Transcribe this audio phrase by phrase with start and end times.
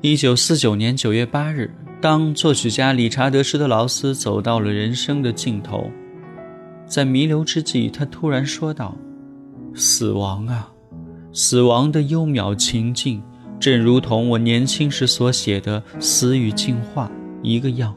[0.00, 1.68] 一九四九年九月八日，
[2.00, 5.90] 当作曲家理查德·施特劳斯走到了人生的尽头，
[6.86, 8.96] 在弥留之际，他突然说道
[9.74, 10.70] ：“死亡啊，
[11.32, 13.20] 死亡的幽渺情境，
[13.58, 17.08] 正如同我年轻时所写的《死与进化》
[17.42, 17.92] 一个样。”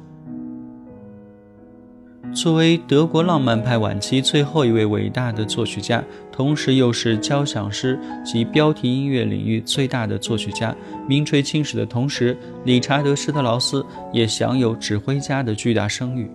[2.34, 6.02] 作为德国浪漫派晚期最后一位伟大的作曲家，
[6.32, 10.74] 同时又是交响诗及标题音乐领域最大的作曲家，
[11.08, 16.32] 名垂青史的同时，理查德·施特劳斯也享有指挥家的巨大声誉。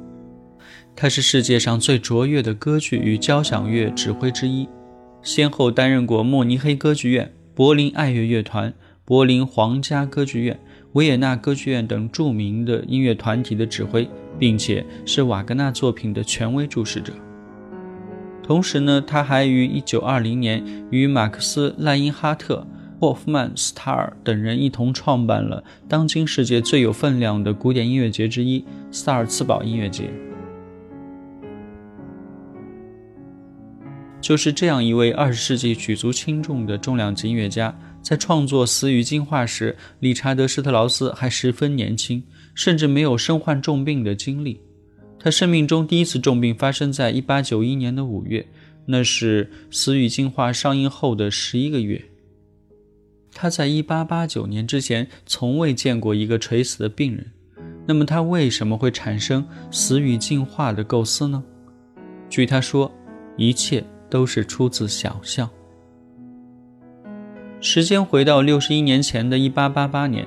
[0.94, 4.68] 他是世界上最卓越的歌剧与交响乐指挥之一，
[5.22, 8.72] 先后担任过慕尼黑歌剧院、柏林爱乐乐团、
[9.06, 10.58] 柏林皇家歌剧院、
[10.92, 14.06] 维也纳歌剧院等著名的音乐团体的指挥。
[14.38, 17.12] 并且是瓦格纳作品的权威注释者。
[18.42, 22.64] 同时呢，他还于1920年与马克思·赖因哈特、
[23.00, 30.10] 霍夫曼斯塔尔等人一同创办了当今世界最有分量的古典音乐节之一——萨尔茨堡音乐节。
[34.20, 42.22] 就是这样一位二十世纪举足轻重的重量级音乐家，在创作《死与进化》时，理查德·施特劳斯还十分年轻。
[42.56, 44.60] 甚至没有身患重病的经历。
[45.20, 48.46] 他生命中第一次重病发生在1891年的五月，
[48.86, 52.02] 那是《死与进化》上映后的十一个月。
[53.32, 57.32] 他在1889年之前从未见过一个垂死的病人。
[57.86, 61.42] 那么他为什么会产生《死与进化》的构思呢？
[62.28, 62.90] 据他说，
[63.36, 65.48] 一切都是出自想象。
[67.60, 70.26] 时间回到六十一年前的1888年。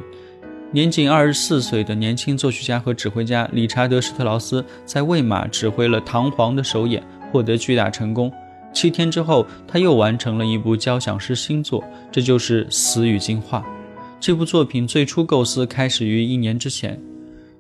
[0.72, 8.32] 年仅二十四岁的年轻作曲家和指挥家理查德·施特劳斯在魏玛指挥了唐皇的首演，获得巨大成功。
[8.72, 13.62] 七天之后，他又完成了一部交响诗新作，这就是《死与进化》。
[14.20, 17.02] 这部作品最初构思开始于一年之前。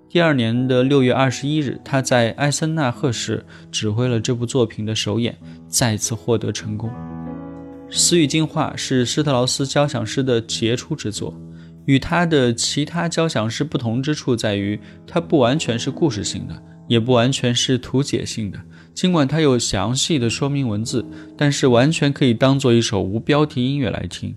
[0.07, 5.35] 第二年的六月二十一日，他在埃森纳赫市指挥了这部作品的首演，
[5.67, 6.91] 再次获得成功。
[7.89, 11.33] 《死与进化》是施特劳斯交响诗的杰出之作。
[11.89, 18.61] 与他的其他交响诗不同之处在于，它不完全是故事性的，也不完全是图解性的。
[18.93, 21.03] 尽管它有详细的说明文字，
[21.35, 24.35] 但是完全可以当做一首无标题音乐来听。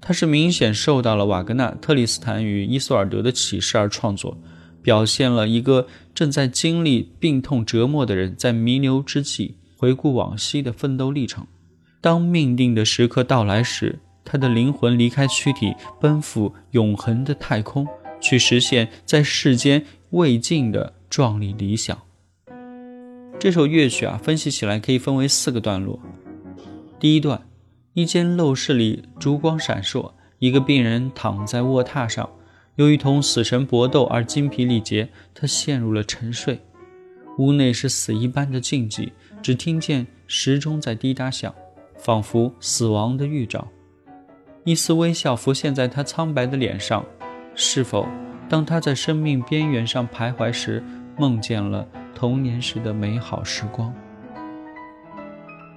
[0.00, 4.38] 它是明显受到了瓦格纳、特里斯坦与伊索尔德的启示而创作，
[4.80, 11.44] 表现了一个正在经历病痛折磨的人在弥留之际回顾往昔的奋斗历程。
[12.00, 13.98] 当命定的时刻到来时。
[14.24, 17.86] 他的灵魂离开躯体，奔赴永恒的太空，
[18.20, 22.00] 去实现在世间未尽的壮丽理想。
[23.38, 26.00] 这首乐曲啊，分析起来可以分为四个段落。
[26.98, 27.46] 第一段，
[27.92, 32.30] 一间陋室里烛光闪烁，一个病人躺在卧榻上，
[32.76, 36.60] 由于同死神搏斗而精疲力竭，他陷入了沉睡。
[37.36, 39.10] 屋内是死一般的静寂，
[39.42, 41.52] 只听见时钟在滴答响，
[41.98, 43.68] 仿佛死亡的预兆。
[44.64, 47.04] 一丝微笑浮现在他苍白的脸上，
[47.54, 48.08] 是否
[48.48, 50.82] 当他在生命边缘上徘徊时，
[51.18, 53.92] 梦见了童年时的美好时光？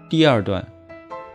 [0.09, 0.65] 第二段，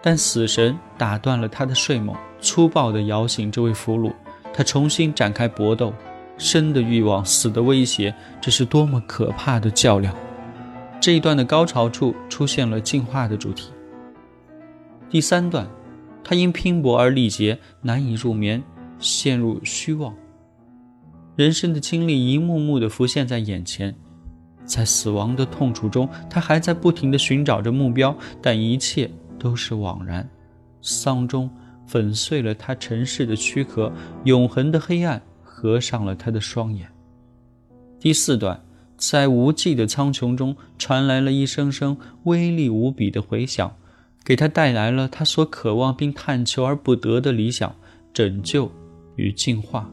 [0.01, 4.11] 但死神打断了他的睡梦，粗暴地摇醒这位俘虏，
[4.55, 5.93] 他重新展开搏斗，
[6.39, 10.15] 生的欲望，死的威胁，这是多么可怕的较量！
[10.99, 13.71] 这一段的高潮处出现了进化的主题。
[15.11, 15.67] 第三段。
[16.25, 18.63] 他因拼搏而力竭，难以入眠，
[18.99, 20.15] 陷入虚妄。
[21.35, 23.95] 人生的经历一幕幕地浮现在眼前，
[24.65, 30.29] 在死亡的痛楚中，他还在不停地寻找着目标，但一切都是枉然。
[30.81, 31.51] 丧钟
[31.87, 33.93] 粉碎了他尘世的躯壳，
[34.25, 36.89] 永恒的黑暗合上了他的双眼。
[37.99, 38.63] 第四段，
[38.97, 43.75] 在无际的苍穹中，传来了一声声威力无比的回响。
[44.25, 47.75] 给他带来了他所渴望并探求而不得的理想，
[48.13, 48.71] 拯救
[49.17, 49.91] 与进化。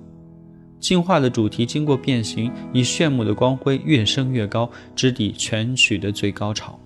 [0.80, 6.80] 进化的主题经过变形，以炫目的光辉越升越高，直抵全曲的最高潮。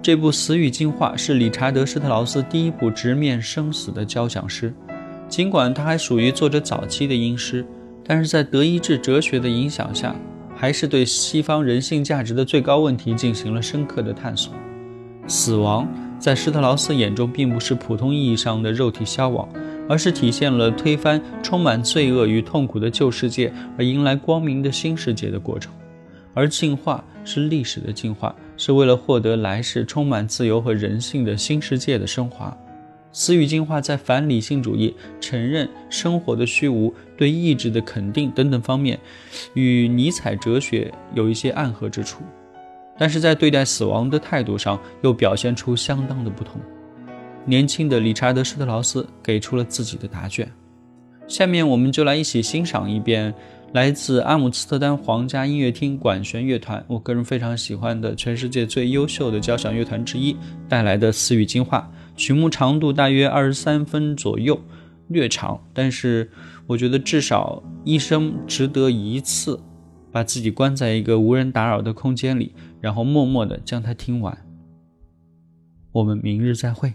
[0.00, 4.72] 这部《死与进化》是理查德·施特劳斯第一部直面生死的交响诗。
[5.26, 7.66] 尽管它还属于作者早期的音诗，
[8.04, 10.14] 但是在德意志哲学的影响下，
[10.54, 14.54] 还是对西方人性价值的最高问题进行了深刻的探索。
[15.26, 15.88] 死亡
[16.18, 19.48] 在施特劳斯眼中，并不是普通意义上的肉体消亡。
[19.86, 25.70] 而是体现了推翻充满罪恶与痛苦的旧世界，而迎来光明的新世界的过程。
[26.32, 32.56] 而进化是历史的进化，是为了获得来世充满自由和人性的新世界的升华。
[33.12, 38.98] 死与进化在反理性主义、承认生活的虚无、对意志的肯定等等方面，
[39.52, 42.22] 与尼采哲学有一些暗合之处，
[42.98, 46.60] 但是在对待死亡的态度上，又表现出相当的不同。
[47.44, 50.50] 年轻的理查德·施特劳斯给出了自己的答卷，
[51.26, 53.34] 下面我们就来一起欣赏一遍
[53.72, 60.36] 来自阿姆斯特丹皇家音乐厅管弦乐团，我个人非常喜欢的全世界最优秀的交响乐团之一
[60.68, 61.90] 带来的《私语进化》。
[62.16, 64.58] 曲目长度大约二十三分左右，
[65.08, 66.30] 略长，但是
[66.66, 69.60] 我觉得至少一生值得一次
[70.12, 74.36] 把自己关在一个无人打扰的空间里，然后默默地将它听完。
[75.90, 76.92] 我们明日再会。